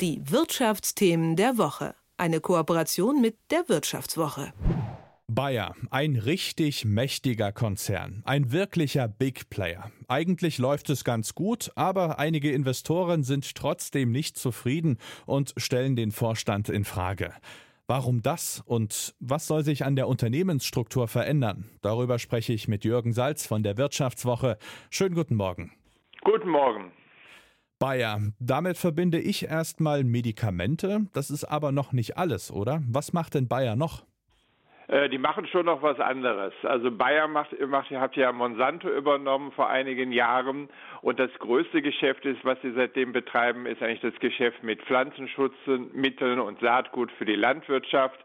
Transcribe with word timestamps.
Die 0.00 0.20
Wirtschaftsthemen 0.28 1.36
der 1.36 1.56
Woche. 1.56 1.94
Eine 2.16 2.40
Kooperation 2.40 3.20
mit 3.20 3.36
der 3.52 3.68
Wirtschaftswoche. 3.68 4.52
Bayer, 5.28 5.76
ein 5.90 6.16
richtig 6.16 6.84
mächtiger 6.84 7.52
Konzern, 7.52 8.22
ein 8.24 8.50
wirklicher 8.50 9.06
Big 9.06 9.50
Player. 9.50 9.92
Eigentlich 10.08 10.58
läuft 10.58 10.90
es 10.90 11.04
ganz 11.04 11.36
gut, 11.36 11.70
aber 11.76 12.18
einige 12.18 12.50
Investoren 12.50 13.22
sind 13.22 13.54
trotzdem 13.54 14.10
nicht 14.10 14.36
zufrieden 14.36 14.98
und 15.26 15.54
stellen 15.56 15.94
den 15.94 16.10
Vorstand 16.10 16.68
in 16.68 16.84
Frage. 16.84 17.32
Warum 17.86 18.20
das 18.20 18.64
und 18.66 19.14
was 19.20 19.46
soll 19.46 19.62
sich 19.62 19.84
an 19.84 19.94
der 19.94 20.08
Unternehmensstruktur 20.08 21.06
verändern? 21.06 21.70
Darüber 21.82 22.18
spreche 22.18 22.52
ich 22.52 22.66
mit 22.66 22.84
Jürgen 22.84 23.12
Salz 23.12 23.46
von 23.46 23.62
der 23.62 23.76
Wirtschaftswoche. 23.76 24.58
Schönen 24.90 25.14
guten 25.14 25.36
Morgen. 25.36 25.72
Guten 26.24 26.48
Morgen. 26.48 26.90
Bayer, 27.78 28.18
damit 28.38 28.78
verbinde 28.78 29.18
ich 29.18 29.48
erstmal 29.48 30.04
Medikamente. 30.04 31.06
Das 31.12 31.30
ist 31.30 31.44
aber 31.44 31.72
noch 31.72 31.92
nicht 31.92 32.16
alles, 32.16 32.50
oder? 32.50 32.82
Was 32.88 33.12
macht 33.12 33.34
denn 33.34 33.48
Bayer 33.48 33.76
noch? 33.76 34.04
Äh, 34.88 35.08
die 35.08 35.18
machen 35.18 35.46
schon 35.46 35.66
noch 35.66 35.82
was 35.82 35.98
anderes. 35.98 36.52
Also 36.62 36.90
Bayer 36.90 37.26
macht, 37.26 37.58
macht, 37.68 37.90
hat 37.90 38.16
ja 38.16 38.32
Monsanto 38.32 38.88
übernommen 38.88 39.52
vor 39.52 39.68
einigen 39.68 40.12
Jahren 40.12 40.68
und 41.00 41.18
das 41.18 41.30
größte 41.38 41.80
Geschäft 41.80 42.24
ist, 42.26 42.44
was 42.44 42.58
sie 42.62 42.72
seitdem 42.72 43.12
betreiben, 43.12 43.66
ist 43.66 43.82
eigentlich 43.82 44.00
das 44.00 44.18
Geschäft 44.20 44.62
mit 44.62 44.82
Pflanzenschutzmitteln 44.82 46.38
und 46.38 46.60
Saatgut 46.60 47.10
für 47.12 47.24
die 47.24 47.36
Landwirtschaft. 47.36 48.18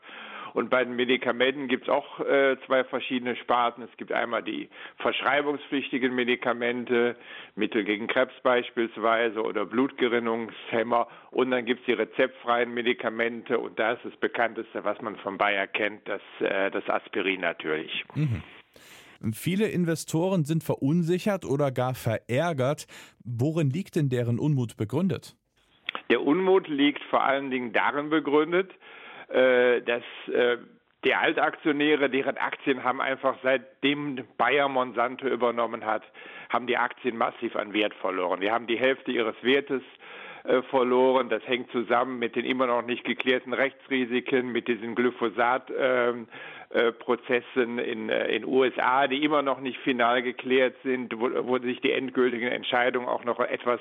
Und 0.54 0.70
bei 0.70 0.84
den 0.84 0.96
Medikamenten 0.96 1.68
gibt 1.68 1.84
es 1.84 1.90
auch 1.90 2.20
äh, 2.20 2.58
zwei 2.66 2.84
verschiedene 2.84 3.36
Sparten. 3.36 3.84
Es 3.84 3.96
gibt 3.98 4.12
einmal 4.12 4.44
die 4.44 4.70
verschreibungspflichtigen 4.98 6.14
Medikamente, 6.14 7.16
Mittel 7.56 7.84
gegen 7.84 8.08
Krebs 8.08 8.34
beispielsweise 8.44 9.42
oder 9.42 9.66
Blutgerinnungshemmer. 9.66 11.08
Und 11.32 11.52
dann 11.52 11.66
gibt 11.66 11.82
es 11.82 11.86
die 11.86 11.94
rezeptfreien 11.94 12.74
Medikamente. 12.74 13.60
Und 13.60 13.80
da 13.80 13.94
ist 13.94 14.06
das 14.06 14.16
bekannteste, 14.18 14.84
was 14.84 15.02
man 15.02 15.16
von 15.18 15.38
Bayer 15.38 15.68
kennt, 15.68 16.08
das, 16.08 16.22
äh, 16.40 16.72
das 16.72 16.88
Aspirin 16.90 17.42
natürlich. 17.42 18.04
Mhm. 18.16 18.42
Viele 19.34 19.68
Investoren 19.68 20.46
sind 20.46 20.64
verunsichert 20.64 21.44
oder 21.44 21.72
gar 21.72 21.94
verärgert. 21.94 22.88
Worin 23.26 23.70
liegt 23.70 23.98
denn 23.98 24.10
deren 24.10 24.40
Unmut 24.40 24.78
begründet? 24.78 25.36
Der 26.10 26.24
Unmut 26.24 26.68
liegt 26.68 27.04
vor 27.10 27.24
allen 27.24 27.52
Dingen 27.52 27.74
darin 27.74 28.10
begründet, 28.10 28.72
dass 29.30 30.04
äh, 30.34 30.58
die 31.06 31.14
Altaktionäre, 31.14 32.10
deren 32.10 32.38
Aktien 32.38 32.84
haben 32.84 33.00
einfach 33.00 33.38
seitdem 33.42 34.28
Bayer 34.38 34.68
Monsanto 34.68 35.28
übernommen 35.28 35.86
hat, 35.86 36.04
haben 36.50 36.68
die 36.68 36.76
Aktien 36.78 37.16
massiv 37.16 37.56
an 37.56 37.72
Wert 37.74 37.94
verloren. 37.96 38.42
Die 38.42 38.52
haben 38.52 38.68
die 38.68 38.78
Hälfte 38.78 39.12
ihres 39.12 39.42
Wertes 39.42 39.82
äh, 40.44 40.62
verloren. 40.64 41.30
Das 41.30 41.48
hängt 41.48 41.72
zusammen 41.72 42.20
mit 42.20 42.36
den 42.36 42.44
immer 42.44 42.68
noch 42.68 42.82
nicht 42.82 43.06
geklärten 43.06 43.54
Rechtsrisiken, 43.54 44.52
mit 44.52 44.68
diesen 44.68 44.94
Glyphosat-Prozessen 44.96 47.78
ähm, 47.78 47.80
äh, 47.80 47.92
in 47.92 48.10
in 48.10 48.44
USA, 48.46 49.08
die 49.08 49.24
immer 49.24 49.42
noch 49.42 49.62
nicht 49.62 49.80
final 49.80 50.22
geklärt 50.22 50.76
sind, 50.84 51.18
wo, 51.18 51.30
wo 51.48 51.60
sich 51.60 51.80
die 51.82 51.94
endgültigen 51.94 52.50
Entscheidungen 52.50 53.08
auch 53.08 53.24
noch 53.24 53.40
etwas 53.40 53.80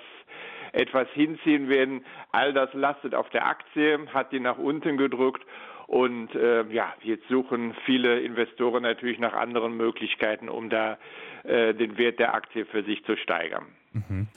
etwas 0.72 1.08
hinziehen 1.14 1.68
werden. 1.68 2.04
All 2.32 2.52
das 2.52 2.72
lastet 2.74 3.14
auf 3.14 3.28
der 3.30 3.46
Aktie, 3.46 3.98
hat 4.12 4.32
die 4.32 4.40
nach 4.40 4.58
unten 4.58 4.96
gedrückt. 4.96 5.44
Und 5.86 6.34
äh, 6.34 6.64
ja, 6.70 6.92
jetzt 7.02 7.26
suchen 7.28 7.74
viele 7.86 8.20
Investoren 8.20 8.82
natürlich 8.82 9.18
nach 9.18 9.32
anderen 9.32 9.74
Möglichkeiten, 9.76 10.50
um 10.50 10.68
da 10.68 10.98
äh, 11.44 11.72
den 11.72 11.96
Wert 11.96 12.18
der 12.18 12.34
Aktie 12.34 12.66
für 12.66 12.84
sich 12.84 13.04
zu 13.04 13.16
steigern. 13.16 13.66
Mhm. 13.92 14.28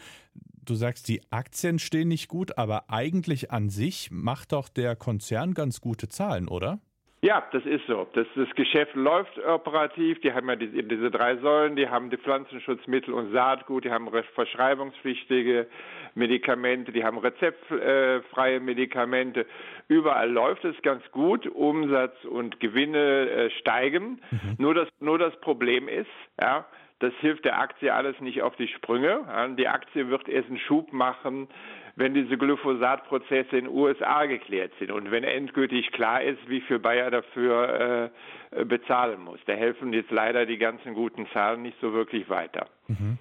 Du 0.64 0.76
sagst, 0.76 1.10
die 1.10 1.22
Aktien 1.32 1.80
stehen 1.80 2.08
nicht 2.08 2.30
gut, 2.30 2.58
aber 2.58 2.90
eigentlich 2.90 3.52
an 3.52 3.70
sich 3.70 4.10
macht 4.12 4.54
doch 4.54 4.70
der 4.70 4.96
Konzern 4.96 5.54
ganz 5.54 5.82
gute 5.82 6.08
Zahlen, 6.08 6.48
oder? 6.48 6.80
Ja, 7.24 7.44
das 7.52 7.64
ist 7.66 7.86
so. 7.86 8.08
Das, 8.14 8.26
das 8.36 8.50
Geschäft 8.56 8.96
läuft 8.96 9.38
operativ. 9.46 10.20
Die 10.22 10.34
haben 10.34 10.50
ja 10.50 10.56
diese, 10.56 10.84
diese 10.84 11.12
drei 11.12 11.38
Säulen. 11.38 11.76
Die 11.76 11.88
haben 11.88 12.10
die 12.10 12.18
Pflanzenschutzmittel 12.18 13.14
und 13.14 13.32
Saatgut. 13.32 13.86
Die 13.86 13.92
haben 13.92 14.10
verschreibungspflichtige 14.34 15.68
Medikamente. 16.16 16.92
Die 16.92 17.04
haben 17.04 17.20
rezeptfreie 17.20 18.60
Medikamente. 18.60 19.46
Überall 19.88 20.32
läuft 20.32 20.66
es 20.66 20.76
ganz 20.82 21.04
gut. 21.12 21.46
Umsatz 21.46 22.16
und 22.26 22.60
Gewinne 22.60 23.30
äh, 23.30 23.50
steigen. 23.52 24.20
Mhm. 24.32 24.56
Nur 24.58 24.74
das, 24.74 24.90
nur 25.00 25.20
das 25.20 25.40
Problem 25.42 25.88
ist, 25.88 26.10
ja, 26.40 26.66
das 27.02 27.14
hilft 27.20 27.46
der 27.46 27.60
Aktie 27.60 27.94
alles 27.94 28.20
nicht 28.20 28.44
auf 28.44 28.56
die 28.56 28.68
Sprünge. 28.68 29.56
Die 29.58 29.68
Aktie 29.68 30.08
wird 30.10 30.30
erst 30.30 30.50
einen 30.50 30.60
Schub 30.60 30.94
machen, 30.94 31.48
wenn 31.96 32.14
diese 32.14 32.38
Glyphosat-Prozesse 32.38 33.58
in 33.58 33.66
den 33.66 33.74
USA 33.74 34.26
geklärt 34.26 34.72
sind 34.80 34.92
und 34.92 35.12
wenn 35.12 35.24
endgültig 35.24 35.92
klar 35.92 36.22
ist, 36.22 36.40
wie 36.48 36.62
viel 36.62 36.80
Bayer 36.80 37.12
dafür 37.12 38.12
äh, 38.52 38.66
bezahlen 38.66 39.22
muss. 39.22 39.40
Da 39.46 39.54
helfen 39.54 39.94
jetzt 39.94 40.12
leider 40.12 40.46
die 40.46 40.58
ganzen 40.58 40.94
guten 40.94 41.28
Zahlen 41.34 41.62
nicht 41.62 41.78
so 41.82 41.94
wirklich 41.94 42.30
weiter. 42.30 42.68
Mhm. 42.88 43.18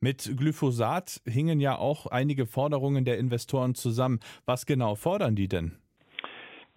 Mit 0.00 0.32
Glyphosat 0.36 1.20
hingen 1.26 1.58
ja 1.58 1.76
auch 1.76 2.06
einige 2.06 2.46
Forderungen 2.46 3.04
der 3.04 3.18
Investoren 3.18 3.74
zusammen. 3.74 4.20
Was 4.46 4.64
genau 4.64 4.94
fordern 4.94 5.34
die 5.34 5.48
denn? 5.48 5.72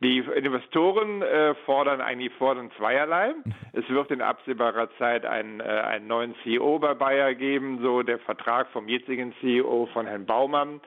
Die 0.04 0.18
Investoren 0.18 1.22
äh, 1.22 1.54
fordern 1.66 2.02
eigentlich 2.02 2.34
fordern 2.34 2.72
zweierlei. 2.76 3.36
Es 3.74 3.88
wird 3.88 4.10
in 4.10 4.24
absehbarer 4.24 4.90
Zeit 4.98 5.26
einen, 5.28 5.60
äh, 5.60 5.64
einen 5.64 6.08
neuen 6.08 6.34
CEO 6.42 6.80
bei 6.80 6.96
Bayer 6.96 7.36
geben, 7.36 7.80
so 7.84 8.02
der 8.02 8.18
Vertrag 8.18 8.68
vom 8.72 8.88
jetzigen 8.88 9.36
CEO 9.40 9.88
von 9.94 10.08
Herrn 10.08 10.26
Baumann. 10.26 10.82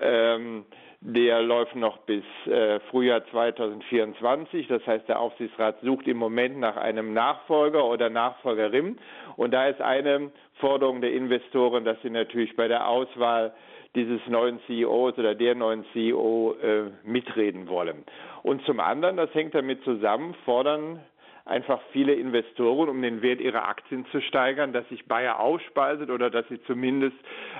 Ähm, 0.00 0.64
der 1.00 1.42
läuft 1.42 1.76
noch 1.76 1.98
bis 1.98 2.24
äh, 2.46 2.80
Frühjahr 2.90 3.24
2024. 3.26 4.68
Das 4.68 4.86
heißt, 4.86 5.06
der 5.06 5.20
Aufsichtsrat 5.20 5.76
sucht 5.82 6.08
im 6.08 6.16
Moment 6.16 6.58
nach 6.58 6.76
einem 6.76 7.12
Nachfolger 7.12 7.84
oder 7.84 8.08
Nachfolgerin. 8.08 8.98
Und 9.36 9.52
da 9.52 9.66
ist 9.66 9.82
eine 9.82 10.30
Forderung 10.60 11.02
der 11.02 11.12
Investoren, 11.12 11.84
dass 11.84 12.00
sie 12.02 12.08
natürlich 12.08 12.56
bei 12.56 12.68
der 12.68 12.88
Auswahl 12.88 13.52
dieses 13.94 14.20
neuen 14.28 14.60
CEOs 14.66 15.18
oder 15.18 15.34
der 15.34 15.54
neuen 15.54 15.84
CEO 15.92 16.56
äh, 16.62 16.84
mitreden 17.04 17.68
wollen. 17.68 18.04
Und 18.42 18.64
zum 18.64 18.80
anderen, 18.80 19.18
das 19.18 19.32
hängt 19.34 19.54
damit 19.54 19.84
zusammen, 19.84 20.34
fordern 20.46 21.00
einfach 21.46 21.80
viele 21.92 22.14
Investoren, 22.14 22.88
um 22.88 23.02
den 23.02 23.20
Wert 23.20 23.40
ihrer 23.40 23.68
Aktien 23.68 24.06
zu 24.06 24.20
steigern, 24.22 24.72
dass 24.72 24.88
sich 24.88 25.06
Bayer 25.06 25.40
aufspaltet 25.40 26.08
oder 26.10 26.30
dass 26.30 26.48
sie 26.48 26.62
zumindest 26.64 27.16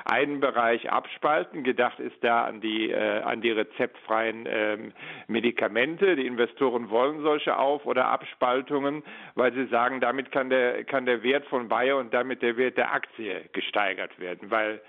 einen 0.06 0.40
Bereich 0.40 0.90
abspalten. 0.90 1.64
Gedacht 1.64 2.00
ist 2.00 2.16
da 2.22 2.44
an 2.44 2.62
die, 2.62 2.90
äh, 2.90 3.20
an 3.20 3.42
die 3.42 3.50
rezeptfreien 3.50 4.46
ähm, 4.48 4.92
Medikamente. 5.26 6.16
Die 6.16 6.26
Investoren 6.26 6.88
wollen 6.88 7.22
solche 7.22 7.58
Auf- 7.58 7.84
oder 7.84 8.06
Abspaltungen, 8.06 9.02
weil 9.34 9.52
sie 9.52 9.66
sagen, 9.66 10.00
damit 10.00 10.32
kann 10.32 10.48
der, 10.48 10.84
kann 10.84 11.04
der 11.04 11.22
Wert 11.22 11.44
von 11.46 11.68
Bayer 11.68 11.98
und 11.98 12.14
damit 12.14 12.40
der 12.40 12.56
Wert 12.56 12.78
der 12.78 12.92
Aktie 12.92 13.42
gesteigert 13.52 14.18
werden, 14.18 14.50
weil 14.50 14.80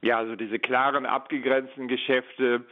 ja, 0.00 0.18
also 0.18 0.36
diese 0.36 0.60
klaren, 0.60 1.06
abgegrenzten 1.06 1.88
Geschäfte 1.88 2.64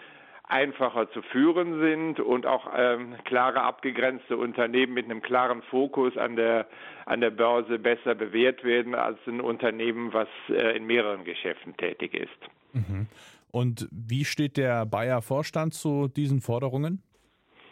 einfacher 0.49 1.11
zu 1.11 1.23
führen 1.23 1.81
sind 1.81 2.21
und 2.21 2.47
auch 2.47 2.69
ähm, 2.77 3.17
klare 3.25 3.63
abgegrenzte 3.63 4.37
Unternehmen 4.37 4.95
mit 4.95 5.07
einem 5.07 5.21
klaren 5.21 5.63
Fokus 5.63 6.17
an 6.17 6.37
der 6.37 6.67
an 7.05 7.21
der 7.21 7.31
Börse 7.31 7.79
besser 7.79 8.15
bewährt 8.15 8.65
werden 8.65 8.95
als 8.95 9.19
ein 9.27 9.41
Unternehmen, 9.41 10.13
was 10.13 10.29
äh, 10.49 10.77
in 10.77 10.87
mehreren 10.87 11.25
Geschäften 11.25 11.77
tätig 11.77 12.15
ist. 12.15 12.31
Mhm. 12.73 13.07
Und 13.51 13.89
wie 13.91 14.25
steht 14.25 14.57
der 14.57 14.87
Bayer 14.87 15.23
Vorstand 15.23 15.75
zu 15.75 16.09
diesen 16.09 16.41
Forderungen? 16.41 17.03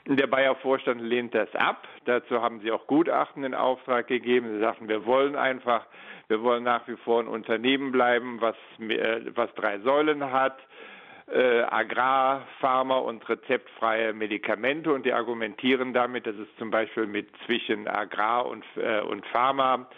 Der 0.06 0.26
Bayer 0.26 0.54
Vorstand 0.56 1.00
lehnt 1.00 1.34
das 1.34 1.52
ab. 1.54 1.88
Dazu 2.04 2.42
haben 2.42 2.60
sie 2.60 2.70
auch 2.70 2.86
Gutachten 2.86 3.42
in 3.42 3.54
Auftrag 3.54 4.06
gegeben. 4.06 4.48
Sie 4.52 4.60
sagten, 4.60 4.88
wir 4.88 5.06
wollen 5.06 5.34
einfach, 5.34 5.86
wir 6.28 6.42
wollen 6.42 6.62
nach 6.62 6.86
wie 6.88 6.96
vor 6.96 7.20
ein 7.20 7.28
Unternehmen 7.28 7.90
bleiben, 7.90 8.40
was, 8.40 8.56
äh, 8.78 9.22
was 9.34 9.52
drei 9.54 9.78
Säulen 9.80 10.30
hat 10.30 10.58
äh, 11.32 11.62
Agrar, 11.62 12.46
Pharma 12.60 12.98
und 12.98 13.26
rezeptfreie 13.28 14.12
Medikamente 14.12 14.92
und 14.92 15.06
die 15.06 15.12
argumentieren 15.12 15.92
damit, 15.92 16.26
dass 16.26 16.36
es 16.36 16.48
zum 16.58 16.70
Beispiel 16.70 17.06
mit 17.06 17.28
zwischen 17.46 17.88
Agrar 17.88 18.46
und, 18.46 18.64
äh, 18.76 19.00
und 19.00 19.24
Pharma 19.26 19.88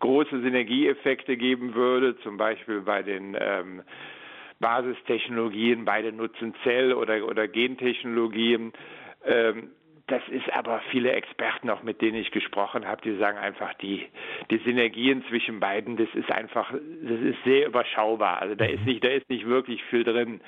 große 0.00 0.40
Synergieeffekte 0.40 1.36
geben 1.36 1.74
würde, 1.74 2.18
zum 2.18 2.36
Beispiel 2.36 2.82
bei 2.82 3.02
den 3.02 3.36
ähm, 3.40 3.82
Basistechnologien, 4.60 5.84
bei 5.84 6.02
den 6.02 6.16
Nutzen 6.16 6.54
Zell- 6.62 6.94
oder, 6.94 7.26
oder 7.26 7.48
Gentechnologien. 7.48 8.72
Ähm, 9.24 9.70
das 10.08 10.22
ist 10.28 10.52
aber 10.52 10.80
viele 10.90 11.12
Experten, 11.12 11.68
auch 11.68 11.82
mit 11.82 12.00
denen 12.00 12.16
ich 12.16 12.30
gesprochen 12.30 12.86
habe, 12.86 13.02
die 13.02 13.16
sagen 13.16 13.38
einfach, 13.38 13.74
die, 13.74 14.06
die 14.50 14.58
Synergien 14.58 15.24
zwischen 15.28 15.58
beiden, 15.58 15.96
das 15.96 16.08
ist 16.14 16.30
einfach, 16.30 16.70
das 16.70 17.20
ist 17.20 17.42
sehr 17.44 17.66
überschaubar. 17.66 18.40
Also 18.40 18.54
da 18.54 18.66
ist 18.66 18.80
mhm. 18.80 18.86
nicht, 18.86 19.04
da 19.04 19.08
ist 19.08 19.28
nicht 19.28 19.46
wirklich 19.46 19.82
viel 19.84 20.04
drin. 20.04 20.40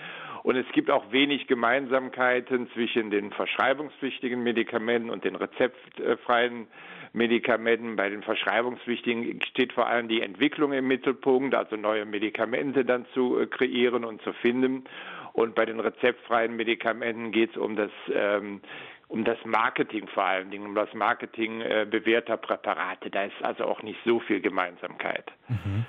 Und 0.44 0.54
es 0.56 0.66
gibt 0.72 0.90
auch 0.90 1.10
wenig 1.10 1.48
Gemeinsamkeiten 1.48 2.70
zwischen 2.72 3.10
den 3.10 3.32
verschreibungspflichtigen 3.32 4.40
Medikamenten 4.42 5.10
und 5.10 5.24
den 5.24 5.34
rezeptfreien 5.34 6.68
Medikamenten. 7.12 7.96
Bei 7.96 8.08
den 8.08 8.22
verschreibungspflichtigen 8.22 9.42
steht 9.42 9.72
vor 9.72 9.88
allem 9.88 10.06
die 10.06 10.22
Entwicklung 10.22 10.72
im 10.72 10.86
Mittelpunkt, 10.86 11.56
also 11.56 11.74
neue 11.74 12.04
Medikamente 12.04 12.84
dann 12.84 13.06
zu 13.12 13.40
äh, 13.40 13.46
kreieren 13.46 14.04
und 14.04 14.22
zu 14.22 14.32
finden. 14.34 14.84
Und 15.32 15.54
bei 15.54 15.66
den 15.66 15.80
rezeptfreien 15.80 16.54
Medikamenten 16.54 17.32
geht 17.32 17.50
es 17.50 17.56
um 17.56 17.76
das 17.76 17.90
ähm, 18.12 18.60
um 19.08 19.24
das 19.24 19.38
Marketing 19.44 20.06
vor 20.08 20.24
allen 20.24 20.50
Dingen, 20.50 20.66
um 20.66 20.74
das 20.74 20.92
Marketing 20.94 21.60
äh, 21.60 21.86
bewährter 21.90 22.36
Präparate. 22.36 23.10
Da 23.10 23.24
ist 23.24 23.42
also 23.42 23.64
auch 23.64 23.82
nicht 23.82 23.98
so 24.04 24.20
viel 24.20 24.40
Gemeinsamkeit. 24.40 25.24
Mhm. 25.48 25.86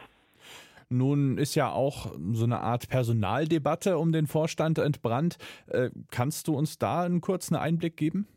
Nun 0.91 1.37
ist 1.37 1.53
ja 1.53 1.69
auch 1.69 2.11
so 2.31 2.45
eine 2.45 2.61
Art 2.61 2.89
Personaldebatte 2.89 3.99
um 3.99 4.11
den 4.11 4.25
Vorstand 4.25 4.79
entbrannt. 4.79 5.37
Äh, 5.67 5.89
kannst 6.09 6.47
du 6.47 6.57
uns 6.57 6.79
da 6.79 7.03
einen 7.03 7.21
kurzen 7.21 7.55
Einblick 7.55 7.95
geben? 7.95 8.27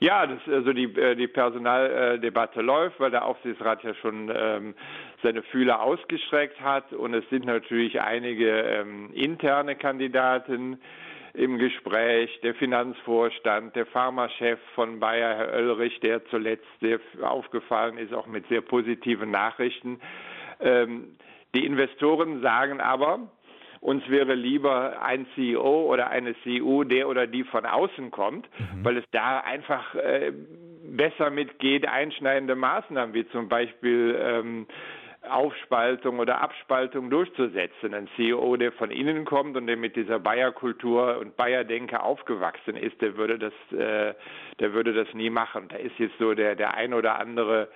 Ja, 0.00 0.26
das, 0.26 0.38
also 0.46 0.72
die, 0.72 0.84
äh, 0.84 1.16
die 1.16 1.26
Personaldebatte 1.26 2.60
läuft, 2.60 3.00
weil 3.00 3.10
der 3.10 3.24
Aufsichtsrat 3.24 3.82
ja 3.82 3.94
schon 3.94 4.30
ähm, 4.32 4.74
seine 5.22 5.42
Fühler 5.42 5.82
ausgestreckt 5.82 6.60
hat 6.60 6.92
und 6.92 7.14
es 7.14 7.28
sind 7.30 7.44
natürlich 7.46 8.00
einige 8.00 8.48
ähm, 8.48 9.12
interne 9.12 9.74
Kandidaten 9.74 10.78
im 11.34 11.58
Gespräch, 11.58 12.40
der 12.42 12.54
Finanzvorstand, 12.54 13.76
der 13.76 13.86
Pharmachef 13.86 14.58
von 14.74 15.00
Bayer, 15.00 15.36
Herr 15.36 15.52
Oelrich, 15.54 16.00
der 16.00 16.24
zuletzt 16.26 16.66
sehr 16.80 17.00
aufgefallen 17.22 17.98
ist, 17.98 18.12
auch 18.12 18.26
mit 18.26 18.46
sehr 18.48 18.60
positiven 18.60 19.30
Nachrichten. 19.30 20.00
Ähm, 20.60 21.16
die 21.54 21.64
Investoren 21.64 22.42
sagen 22.42 22.80
aber, 22.80 23.20
uns 23.80 24.08
wäre 24.08 24.34
lieber 24.34 25.00
ein 25.02 25.26
CEO 25.34 25.86
oder 25.86 26.10
eine 26.10 26.34
CEO, 26.42 26.84
der 26.84 27.08
oder 27.08 27.26
die 27.26 27.44
von 27.44 27.64
außen 27.64 28.10
kommt, 28.10 28.48
mhm. 28.58 28.84
weil 28.84 28.96
es 28.96 29.04
da 29.12 29.40
einfach 29.40 29.94
äh, 29.94 30.32
besser 30.84 31.30
mitgeht, 31.30 31.86
einschneidende 31.86 32.56
Maßnahmen 32.56 33.14
wie 33.14 33.28
zum 33.28 33.48
Beispiel 33.48 34.18
ähm, 34.20 34.66
Aufspaltung 35.28 36.18
oder 36.18 36.40
Abspaltung 36.40 37.10
durchzusetzen. 37.10 37.94
Ein 37.94 38.08
CEO, 38.16 38.56
der 38.56 38.72
von 38.72 38.90
innen 38.90 39.24
kommt 39.24 39.56
und 39.56 39.66
der 39.66 39.76
mit 39.76 39.96
dieser 39.96 40.18
Bayer-Kultur 40.18 41.18
und 41.18 41.36
Bayer-Denke 41.36 42.02
aufgewachsen 42.02 42.76
ist, 42.76 43.00
der 43.00 43.16
würde 43.16 43.38
das, 43.38 43.78
äh, 43.78 44.14
der 44.60 44.72
würde 44.72 44.92
das 44.92 45.12
nie 45.14 45.30
machen. 45.30 45.68
Da 45.68 45.76
ist 45.76 45.98
jetzt 45.98 46.18
so 46.18 46.34
der 46.34 46.54
der 46.54 46.74
ein 46.74 46.94
oder 46.94 47.18
andere 47.18 47.68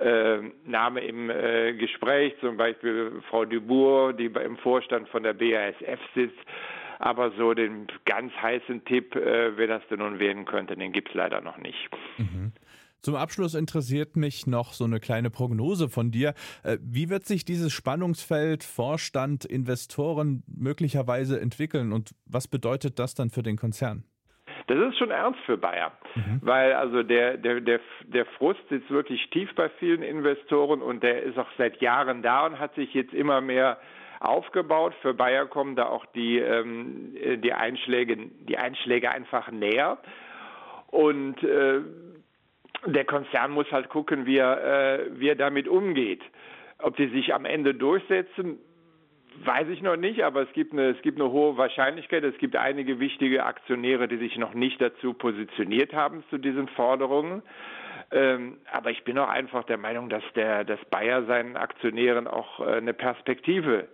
äh, 0.00 0.38
Name 0.64 1.00
im 1.00 1.30
äh, 1.30 1.74
Gespräch, 1.74 2.34
zum 2.40 2.56
Beispiel 2.56 3.22
Frau 3.28 3.44
Dubourg, 3.44 4.16
die 4.16 4.26
im 4.26 4.56
Vorstand 4.58 5.08
von 5.08 5.22
der 5.22 5.34
BASF 5.34 6.00
sitzt. 6.14 6.38
Aber 6.98 7.32
so 7.32 7.52
den 7.52 7.88
ganz 8.04 8.32
heißen 8.40 8.84
Tipp, 8.84 9.16
äh, 9.16 9.56
wer 9.56 9.66
das 9.66 9.82
denn 9.88 9.98
nun 9.98 10.18
werden 10.18 10.44
könnte, 10.44 10.76
den 10.76 10.92
gibt 10.92 11.08
es 11.08 11.14
leider 11.14 11.40
noch 11.40 11.58
nicht. 11.58 11.90
Mhm. 12.16 12.52
Zum 13.02 13.16
Abschluss 13.16 13.54
interessiert 13.54 14.14
mich 14.14 14.46
noch 14.46 14.72
so 14.72 14.84
eine 14.84 15.00
kleine 15.00 15.28
Prognose 15.28 15.88
von 15.88 16.12
dir. 16.12 16.34
Äh, 16.62 16.78
wie 16.80 17.10
wird 17.10 17.24
sich 17.24 17.44
dieses 17.44 17.72
Spannungsfeld 17.72 18.62
Vorstand, 18.62 19.44
Investoren 19.44 20.44
möglicherweise 20.46 21.40
entwickeln 21.40 21.92
und 21.92 22.12
was 22.26 22.46
bedeutet 22.46 23.00
das 23.00 23.14
dann 23.14 23.30
für 23.30 23.42
den 23.42 23.56
Konzern? 23.56 24.04
Das 24.68 24.78
ist 24.78 24.98
schon 24.98 25.10
ernst 25.10 25.40
für 25.44 25.58
Bayer, 25.58 25.90
mhm. 26.14 26.40
weil 26.42 26.74
also 26.74 27.02
der, 27.02 27.36
der, 27.36 27.60
der, 27.60 27.80
der 28.04 28.24
Frust 28.38 28.60
sitzt 28.70 28.88
wirklich 28.90 29.28
tief 29.30 29.52
bei 29.56 29.68
vielen 29.68 30.02
Investoren 30.02 30.80
und 30.80 31.02
der 31.02 31.24
ist 31.24 31.36
auch 31.36 31.48
seit 31.58 31.82
Jahren 31.82 32.22
da 32.22 32.46
und 32.46 32.60
hat 32.60 32.74
sich 32.76 32.94
jetzt 32.94 33.12
immer 33.12 33.40
mehr 33.40 33.78
aufgebaut. 34.20 34.94
Für 35.02 35.14
Bayer 35.14 35.46
kommen 35.46 35.74
da 35.74 35.86
auch 35.86 36.06
die, 36.14 36.38
ähm, 36.38 37.16
die, 37.42 37.52
Einschläge, 37.52 38.16
die 38.16 38.56
Einschläge 38.56 39.10
einfach 39.10 39.50
näher. 39.50 39.98
Und 40.86 41.42
äh, 41.42 41.80
der 42.86 43.04
Konzern 43.04 43.52
muss 43.52 43.70
halt 43.70 43.88
gucken, 43.88 44.26
wie 44.26 44.38
er, 44.38 44.98
äh, 44.98 45.06
wie 45.12 45.28
er 45.28 45.36
damit 45.36 45.68
umgeht. 45.68 46.22
Ob 46.78 46.96
sie 46.96 47.08
sich 47.08 47.32
am 47.32 47.44
Ende 47.44 47.74
durchsetzen, 47.74 48.58
weiß 49.44 49.68
ich 49.68 49.82
noch 49.82 49.96
nicht, 49.96 50.24
aber 50.24 50.42
es 50.42 50.52
gibt, 50.52 50.72
eine, 50.72 50.90
es 50.90 51.02
gibt 51.02 51.20
eine 51.20 51.30
hohe 51.30 51.56
Wahrscheinlichkeit. 51.56 52.24
Es 52.24 52.36
gibt 52.38 52.56
einige 52.56 52.98
wichtige 53.00 53.44
Aktionäre, 53.44 54.08
die 54.08 54.18
sich 54.18 54.36
noch 54.36 54.54
nicht 54.54 54.80
dazu 54.80 55.14
positioniert 55.14 55.92
haben 55.92 56.24
zu 56.30 56.38
diesen 56.38 56.68
Forderungen. 56.68 57.42
Ähm, 58.10 58.58
aber 58.70 58.90
ich 58.90 59.04
bin 59.04 59.18
auch 59.18 59.28
einfach 59.28 59.64
der 59.64 59.78
Meinung, 59.78 60.10
dass 60.10 60.24
der, 60.34 60.64
dass 60.64 60.84
Bayer 60.90 61.24
seinen 61.24 61.56
Aktionären 61.56 62.26
auch 62.26 62.60
äh, 62.60 62.74
eine 62.74 62.92
Perspektive 62.92 63.88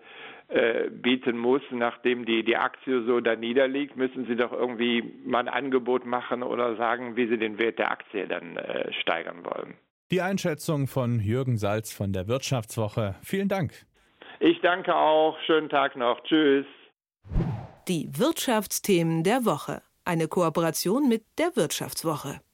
äh, 0.48 0.88
bieten 0.90 1.36
muss, 1.36 1.62
nachdem 1.70 2.24
die, 2.24 2.42
die 2.42 2.56
Aktie 2.56 3.04
so 3.04 3.20
da 3.20 3.36
niederliegt, 3.36 3.96
müssen 3.96 4.26
sie 4.26 4.34
doch 4.34 4.52
irgendwie 4.52 5.02
mal 5.24 5.40
ein 5.40 5.48
Angebot 5.48 6.06
machen 6.06 6.42
oder 6.42 6.76
sagen, 6.76 7.16
wie 7.16 7.28
sie 7.28 7.36
den 7.36 7.58
Wert 7.58 7.78
der 7.78 7.90
Aktie 7.90 8.26
dann 8.26 8.56
äh, 8.56 8.90
steigern 8.94 9.44
wollen. 9.44 9.74
Die 10.10 10.22
Einschätzung 10.22 10.86
von 10.86 11.20
Jürgen 11.20 11.58
Salz 11.58 11.92
von 11.92 12.14
der 12.14 12.28
Wirtschaftswoche. 12.28 13.16
Vielen 13.22 13.48
Dank. 13.48 13.72
Ich 14.40 14.58
danke 14.62 14.94
auch. 14.94 15.36
Schönen 15.44 15.68
Tag 15.68 15.96
noch. 15.96 16.22
Tschüss. 16.24 16.64
Die 17.88 18.08
Wirtschaftsthemen 18.16 19.24
der 19.24 19.44
Woche. 19.44 19.82
Eine 20.06 20.28
Kooperation 20.28 21.08
mit 21.08 21.24
der 21.38 21.56
Wirtschaftswoche. 21.56 22.40